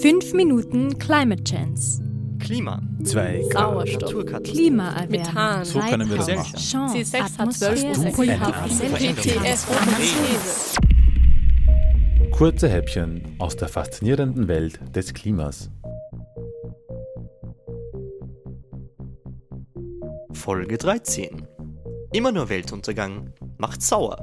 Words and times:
5 0.00 0.32
Minuten 0.32 0.96
Climate 0.98 1.42
Chance. 1.42 2.00
Klima. 2.38 2.80
2 3.02 3.42
Sauerstoff. 3.52 4.02
Naturkatastrophe. 4.02 4.52
Klimaerwärmung. 4.52 5.10
Methan. 5.10 5.64
So 5.64 5.80
können 5.80 6.08
wir 6.08 6.18
das 6.18 6.28
machen. 6.28 6.56
Chance. 6.56 6.98
C6 6.98 7.38
hat 7.38 7.52
12 7.52 7.84
Atmosphäre. 7.98 8.38
Prozent. 8.38 8.96
GTS 8.96 9.66
Atmosphäre. 9.68 10.80
Kurze 12.30 12.68
Häppchen 12.68 13.22
aus 13.40 13.56
der 13.56 13.66
faszinierenden 13.66 14.46
Welt 14.46 14.78
des 14.94 15.12
Klimas. 15.12 15.68
Folge 20.32 20.78
13. 20.78 21.42
Immer 22.12 22.30
nur 22.30 22.48
Weltuntergang 22.48 23.32
macht 23.58 23.82
sauer. 23.82 24.16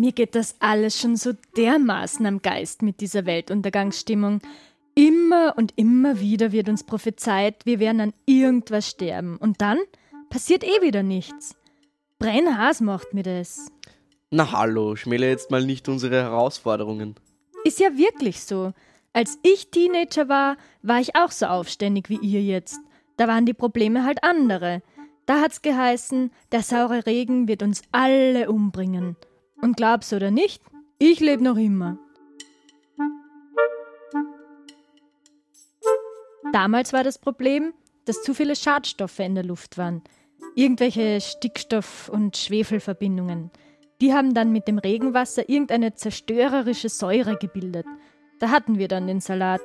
Mir 0.00 0.12
geht 0.12 0.34
das 0.34 0.54
alles 0.60 0.98
schon 0.98 1.16
so 1.16 1.32
dermaßen 1.58 2.24
am 2.24 2.40
Geist 2.40 2.80
mit 2.80 3.02
dieser 3.02 3.26
Weltuntergangsstimmung. 3.26 4.40
Immer 4.94 5.52
und 5.58 5.74
immer 5.76 6.20
wieder 6.20 6.52
wird 6.52 6.70
uns 6.70 6.84
prophezeit, 6.84 7.66
wir 7.66 7.80
werden 7.80 8.00
an 8.00 8.14
irgendwas 8.24 8.88
sterben. 8.88 9.36
Und 9.36 9.60
dann 9.60 9.76
passiert 10.30 10.64
eh 10.64 10.80
wieder 10.80 11.02
nichts. 11.02 11.54
Brennhaas 12.18 12.80
macht 12.80 13.12
mir 13.12 13.24
das. 13.24 13.70
Na 14.30 14.50
hallo, 14.52 14.96
schmäle 14.96 15.28
jetzt 15.28 15.50
mal 15.50 15.66
nicht 15.66 15.86
unsere 15.86 16.22
Herausforderungen. 16.22 17.16
Ist 17.64 17.78
ja 17.78 17.98
wirklich 17.98 18.40
so. 18.40 18.72
Als 19.12 19.38
ich 19.42 19.70
Teenager 19.70 20.30
war, 20.30 20.56
war 20.80 21.00
ich 21.00 21.14
auch 21.14 21.30
so 21.30 21.44
aufständig 21.44 22.08
wie 22.08 22.20
ihr 22.22 22.42
jetzt. 22.42 22.80
Da 23.18 23.28
waren 23.28 23.44
die 23.44 23.52
Probleme 23.52 24.06
halt 24.06 24.24
andere. 24.24 24.80
Da 25.26 25.42
hat's 25.42 25.60
geheißen, 25.60 26.30
der 26.52 26.62
saure 26.62 27.04
Regen 27.04 27.48
wird 27.48 27.62
uns 27.62 27.82
alle 27.92 28.50
umbringen. 28.50 29.16
Und 29.62 29.76
glaub's 29.76 30.12
oder 30.12 30.30
nicht, 30.30 30.62
ich 30.98 31.20
lebe 31.20 31.42
noch 31.42 31.56
immer. 31.56 31.98
Damals 36.52 36.92
war 36.92 37.04
das 37.04 37.18
Problem, 37.18 37.72
dass 38.06 38.22
zu 38.22 38.34
viele 38.34 38.56
Schadstoffe 38.56 39.18
in 39.20 39.34
der 39.34 39.44
Luft 39.44 39.78
waren. 39.78 40.02
Irgendwelche 40.56 41.20
Stickstoff- 41.20 42.08
und 42.08 42.36
Schwefelverbindungen. 42.36 43.50
Die 44.00 44.12
haben 44.14 44.34
dann 44.34 44.50
mit 44.50 44.66
dem 44.66 44.78
Regenwasser 44.78 45.48
irgendeine 45.48 45.94
zerstörerische 45.94 46.88
Säure 46.88 47.36
gebildet. 47.36 47.86
Da 48.40 48.50
hatten 48.50 48.78
wir 48.78 48.88
dann 48.88 49.06
den 49.06 49.20
Salat. 49.20 49.60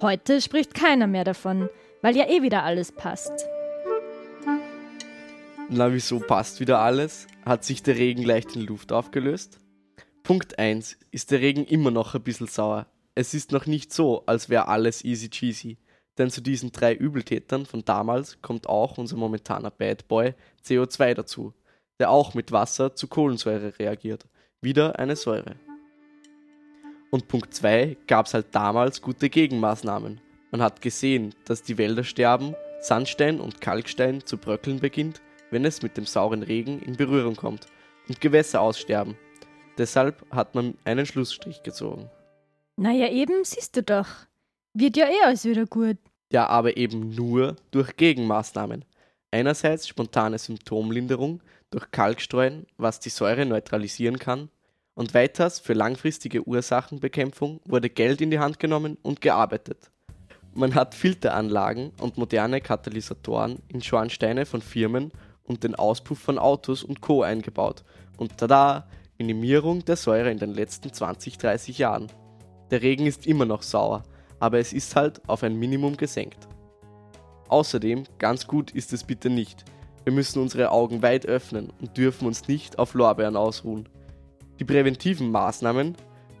Heute 0.00 0.40
spricht 0.40 0.74
keiner 0.74 1.06
mehr 1.06 1.24
davon, 1.24 1.68
weil 2.00 2.16
ja 2.16 2.28
eh 2.28 2.42
wieder 2.42 2.62
alles 2.62 2.92
passt. 2.92 3.46
Na, 5.70 5.92
wieso 5.92 6.20
passt 6.20 6.60
wieder 6.60 6.80
alles? 6.80 7.26
Hat 7.44 7.64
sich 7.64 7.82
der 7.82 7.96
Regen 7.96 8.22
leicht 8.22 8.54
in 8.54 8.62
Luft 8.62 8.92
aufgelöst? 8.92 9.60
Punkt 10.22 10.58
1. 10.58 10.98
Ist 11.10 11.30
der 11.30 11.40
Regen 11.40 11.64
immer 11.64 11.90
noch 11.90 12.14
ein 12.14 12.22
bisschen 12.22 12.46
sauer? 12.46 12.86
Es 13.14 13.32
ist 13.32 13.50
noch 13.50 13.64
nicht 13.64 13.92
so, 13.92 14.24
als 14.26 14.50
wäre 14.50 14.68
alles 14.68 15.04
easy 15.04 15.30
cheesy. 15.30 15.78
Denn 16.18 16.30
zu 16.30 16.42
diesen 16.42 16.70
drei 16.70 16.94
Übeltätern 16.94 17.64
von 17.64 17.84
damals 17.84 18.40
kommt 18.42 18.68
auch 18.68 18.98
unser 18.98 19.16
momentaner 19.16 19.70
Bad 19.70 20.06
Boy 20.06 20.34
CO2 20.64 21.14
dazu, 21.14 21.54
der 21.98 22.10
auch 22.10 22.34
mit 22.34 22.52
Wasser 22.52 22.94
zu 22.94 23.08
Kohlensäure 23.08 23.78
reagiert. 23.78 24.26
Wieder 24.60 24.98
eine 24.98 25.16
Säure. 25.16 25.56
Und 27.10 27.26
Punkt 27.26 27.54
2 27.54 27.96
gab 28.06 28.26
es 28.26 28.34
halt 28.34 28.46
damals 28.52 29.00
gute 29.00 29.30
Gegenmaßnahmen. 29.30 30.20
Man 30.50 30.62
hat 30.62 30.82
gesehen, 30.82 31.34
dass 31.46 31.62
die 31.62 31.78
Wälder 31.78 32.04
sterben, 32.04 32.54
Sandstein 32.80 33.40
und 33.40 33.60
Kalkstein 33.62 34.24
zu 34.26 34.36
bröckeln 34.36 34.78
beginnt, 34.78 35.22
wenn 35.54 35.64
es 35.64 35.82
mit 35.82 35.96
dem 35.96 36.04
sauren 36.04 36.42
Regen 36.42 36.82
in 36.82 36.96
Berührung 36.96 37.36
kommt 37.36 37.68
und 38.08 38.20
Gewässer 38.20 38.60
aussterben. 38.60 39.16
Deshalb 39.78 40.26
hat 40.30 40.56
man 40.56 40.76
einen 40.84 41.06
Schlussstrich 41.06 41.62
gezogen. 41.62 42.10
Naja, 42.76 43.08
eben, 43.08 43.44
siehst 43.44 43.76
du 43.76 43.84
doch. 43.84 44.08
Wird 44.74 44.96
ja 44.96 45.06
eh 45.06 45.24
alles 45.24 45.44
wieder 45.44 45.64
gut. 45.64 45.96
Ja, 46.32 46.48
aber 46.48 46.76
eben 46.76 47.14
nur 47.14 47.54
durch 47.70 47.96
Gegenmaßnahmen. 47.96 48.84
Einerseits 49.30 49.86
spontane 49.86 50.38
Symptomlinderung 50.38 51.40
durch 51.70 51.88
Kalkstreuen, 51.92 52.66
was 52.76 52.98
die 52.98 53.10
Säure 53.10 53.46
neutralisieren 53.46 54.18
kann, 54.18 54.48
und 54.94 55.14
weiters 55.14 55.60
für 55.60 55.72
langfristige 55.72 56.46
Ursachenbekämpfung 56.48 57.60
wurde 57.64 57.90
Geld 57.90 58.20
in 58.20 58.32
die 58.32 58.40
Hand 58.40 58.58
genommen 58.58 58.98
und 59.02 59.20
gearbeitet. 59.20 59.90
Man 60.52 60.74
hat 60.74 60.96
Filteranlagen 60.96 61.92
und 62.00 62.18
moderne 62.18 62.60
Katalysatoren 62.60 63.60
in 63.68 63.82
Schornsteine 63.82 64.46
von 64.46 64.62
Firmen 64.62 65.12
und 65.44 65.64
den 65.64 65.74
Auspuff 65.74 66.18
von 66.18 66.38
Autos 66.38 66.82
und 66.82 67.00
Co. 67.00 67.22
eingebaut. 67.22 67.84
Und 68.16 68.38
tada, 68.38 68.88
Minimierung 69.18 69.84
der 69.84 69.96
Säure 69.96 70.30
in 70.30 70.38
den 70.38 70.54
letzten 70.54 70.92
20, 70.92 71.38
30 71.38 71.78
Jahren. 71.78 72.08
Der 72.70 72.82
Regen 72.82 73.06
ist 73.06 73.26
immer 73.26 73.44
noch 73.44 73.62
sauer, 73.62 74.02
aber 74.40 74.58
es 74.58 74.72
ist 74.72 74.96
halt 74.96 75.20
auf 75.28 75.42
ein 75.42 75.56
Minimum 75.56 75.96
gesenkt. 75.96 76.48
Außerdem, 77.48 78.04
ganz 78.18 78.46
gut 78.46 78.72
ist 78.72 78.92
es 78.92 79.04
bitte 79.04 79.30
nicht. 79.30 79.64
Wir 80.04 80.12
müssen 80.12 80.42
unsere 80.42 80.70
Augen 80.70 81.02
weit 81.02 81.26
öffnen 81.26 81.72
und 81.80 81.96
dürfen 81.96 82.26
uns 82.26 82.48
nicht 82.48 82.78
auf 82.78 82.94
Lorbeeren 82.94 83.36
ausruhen. 83.36 83.88
Die 84.58 84.64
präventiven 84.64 85.30
Maßnahmen, 85.30 85.94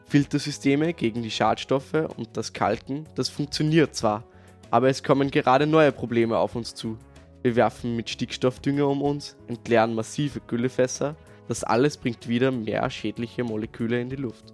Filtersysteme 0.06 0.92
gegen 0.92 1.22
die 1.22 1.30
Schadstoffe 1.30 1.94
und 2.16 2.36
das 2.36 2.52
Kalken, 2.52 3.04
das 3.14 3.28
funktioniert 3.28 3.94
zwar, 3.94 4.24
aber 4.70 4.88
es 4.88 5.02
kommen 5.02 5.30
gerade 5.30 5.66
neue 5.66 5.92
Probleme 5.92 6.36
auf 6.38 6.56
uns 6.56 6.74
zu. 6.74 6.98
Wir 7.44 7.56
werfen 7.56 7.94
mit 7.94 8.08
Stickstoffdünger 8.08 8.88
um 8.88 9.02
uns, 9.02 9.36
entleeren 9.48 9.94
massive 9.94 10.40
Güllefässer, 10.40 11.14
das 11.46 11.62
alles 11.62 11.98
bringt 11.98 12.26
wieder 12.26 12.50
mehr 12.50 12.88
schädliche 12.88 13.44
Moleküle 13.44 14.00
in 14.00 14.08
die 14.08 14.16
Luft. 14.16 14.46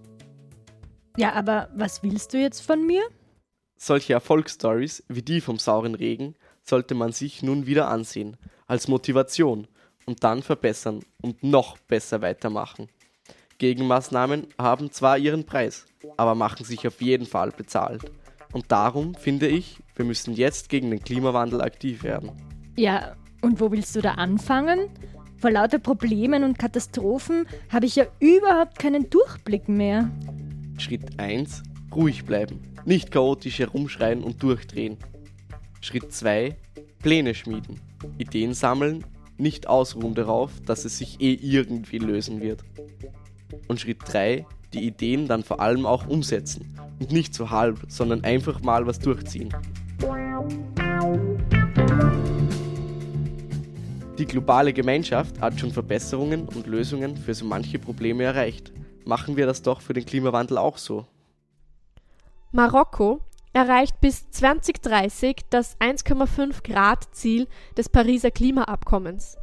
Ja, 1.17 1.35
aber 1.35 1.69
was 1.73 2.03
willst 2.03 2.35
du 2.35 2.39
jetzt 2.39 2.63
von 2.63 2.85
mir? 2.85 3.03
Solche 3.79 4.15
Erfolgsstories 4.15 5.05
wie 5.07 5.23
die 5.23 5.41
vom 5.41 5.61
sauren 5.61 5.95
Regen 5.95 6.35
sollte 6.65 6.97
man 6.97 7.13
sich 7.13 7.45
nun 7.45 7.65
wieder 7.67 7.87
ansehen, 7.87 8.37
als 8.67 8.89
Motivation 8.89 9.69
und 10.05 10.25
dann 10.25 10.43
verbessern 10.43 11.05
und 11.23 11.45
noch 11.45 11.79
besser 11.79 12.23
weitermachen. 12.23 12.89
Gegenmaßnahmen 13.59 14.49
haben 14.59 14.91
zwar 14.91 15.17
ihren 15.17 15.47
Preis, 15.47 15.87
aber 16.17 16.35
machen 16.35 16.65
sich 16.65 16.89
auf 16.89 17.01
jeden 17.01 17.27
Fall 17.27 17.53
bezahlt. 17.53 18.11
Und 18.53 18.73
darum 18.73 19.15
finde 19.15 19.47
ich, 19.47 19.79
wir 19.95 20.05
müssen 20.05 20.35
jetzt 20.35 20.69
gegen 20.69 20.91
den 20.91 21.05
Klimawandel 21.05 21.61
aktiv 21.61 22.03
werden. 22.03 22.50
Ja, 22.77 23.17
und 23.43 23.61
wo 23.61 23.71
willst 23.71 23.97
du 23.97 24.01
da 24.01 24.13
anfangen? 24.13 24.89
Vor 25.37 25.51
lauter 25.51 25.79
Problemen 25.79 26.45
und 26.45 26.59
Katastrophen 26.59 27.47
habe 27.71 27.87
ich 27.87 27.97
ja 27.97 28.05
überhaupt 28.21 28.79
keinen 28.79 29.09
Durchblick 29.09 29.69
mehr. 29.69 30.11
Schritt 30.79 31.19
1. 31.19 31.63
Ruhig 31.95 32.25
bleiben. 32.25 32.61
Nicht 32.85 33.11
chaotisch 33.11 33.59
herumschreien 33.59 34.23
und 34.23 34.43
durchdrehen. 34.43 34.99
Schritt 35.81 36.13
2. 36.13 36.57
Pläne 37.03 37.35
schmieden. 37.35 37.81
Ideen 38.19 38.55
sammeln. 38.55 39.05
Nicht 39.39 39.67
ausruhen 39.67 40.15
darauf, 40.15 40.53
dass 40.67 40.85
es 40.85 40.99
sich 40.99 41.21
eh 41.21 41.33
irgendwie 41.33 41.99
lösen 41.99 42.43
wird. 42.43 42.63
Und 43.67 43.81
Schritt 43.81 43.99
3. 44.05 44.45
Die 44.75 44.87
Ideen 44.87 45.27
dann 45.27 45.43
vor 45.43 45.61
allem 45.61 45.87
auch 45.87 46.07
umsetzen. 46.07 46.77
Und 47.01 47.13
nicht 47.13 47.35
so 47.35 47.51
halb, 47.51 47.81
sondern 47.89 48.25
einfach 48.25 48.61
mal 48.61 48.87
was 48.87 48.99
durchziehen. 48.99 49.49
Die 54.21 54.27
globale 54.27 54.75
Gemeinschaft 54.75 55.41
hat 55.41 55.59
schon 55.59 55.71
Verbesserungen 55.71 56.47
und 56.47 56.67
Lösungen 56.67 57.17
für 57.17 57.33
so 57.33 57.47
manche 57.47 57.79
Probleme 57.79 58.25
erreicht. 58.25 58.71
Machen 59.07 59.39
wir 59.39 59.47
das 59.47 59.63
doch 59.63 59.81
für 59.81 59.95
den 59.95 60.05
Klimawandel 60.05 60.59
auch 60.59 60.77
so. 60.77 61.07
Marokko 62.53 63.23
erreicht 63.55 63.99
bis 64.03 64.31
2030 64.31 65.37
das 65.49 65.81
1,5 65.81 66.63
Grad 66.63 67.15
Ziel 67.15 67.49
des 67.79 67.89
Pariser 67.89 68.31
Klimaabkommens. 68.31 69.39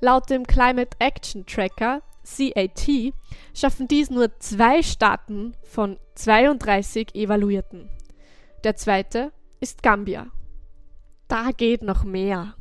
Laut 0.00 0.28
dem 0.30 0.48
Climate 0.48 0.96
Action 0.98 1.46
Tracker 1.46 2.02
CAT 2.24 3.12
schaffen 3.54 3.86
dies 3.86 4.10
nur 4.10 4.36
zwei 4.40 4.82
Staaten 4.82 5.54
von 5.62 5.96
32 6.16 7.14
Evaluierten. 7.14 7.88
Der 8.64 8.74
zweite 8.74 9.30
ist 9.60 9.84
Gambia. 9.84 10.26
Da 11.28 11.52
geht 11.56 11.82
noch 11.82 12.02
mehr. 12.02 12.56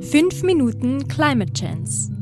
Fünf 0.00 0.42
Minuten 0.42 1.08
Climate 1.08 1.52
Chance. 1.52 2.12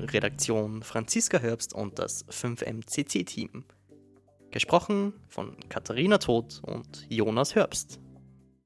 Redaktion 0.00 0.82
Franziska 0.82 1.38
Herbst 1.38 1.74
und 1.74 1.98
das 1.98 2.26
5MCC-Team. 2.28 3.64
Gesprochen 4.50 5.12
von 5.28 5.56
Katharina 5.68 6.18
Todt 6.18 6.60
und 6.64 7.06
Jonas 7.08 7.54
Herbst. 7.54 8.00